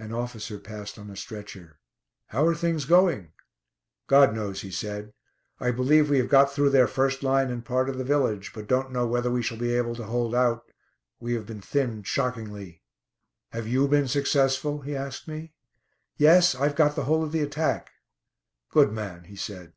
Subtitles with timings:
[0.00, 1.78] An officer passed on a stretcher.
[2.26, 3.30] "How are things going?"
[4.08, 5.12] "God knows," he said.
[5.60, 8.66] "I believe we have got through their first line and part of the village, but
[8.66, 10.64] don't know whether we shall be able to hold out;
[11.20, 12.82] we have been thinned shockingly."
[13.50, 15.52] "Have you been successful?" he asked me.
[16.16, 17.92] "Yes, I've got the whole of the attack."
[18.70, 19.72] "Good man," he said.